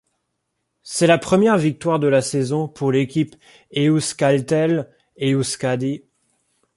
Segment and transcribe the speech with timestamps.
[0.81, 3.35] C'est la première victoire de la saison pour l'équipe
[3.75, 6.05] Euskaltel-Euskadi.